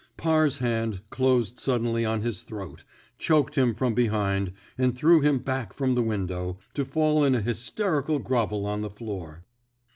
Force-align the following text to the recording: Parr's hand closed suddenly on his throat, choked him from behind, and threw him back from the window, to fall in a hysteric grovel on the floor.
Parr's 0.17 0.57
hand 0.57 0.99
closed 1.11 1.59
suddenly 1.59 2.03
on 2.03 2.21
his 2.23 2.41
throat, 2.41 2.83
choked 3.19 3.53
him 3.53 3.75
from 3.75 3.93
behind, 3.93 4.51
and 4.75 4.95
threw 4.97 5.21
him 5.21 5.37
back 5.37 5.73
from 5.73 5.93
the 5.93 6.01
window, 6.01 6.57
to 6.73 6.83
fall 6.83 7.23
in 7.23 7.35
a 7.35 7.41
hysteric 7.43 8.07
grovel 8.23 8.65
on 8.65 8.81
the 8.81 8.89
floor. 8.89 9.45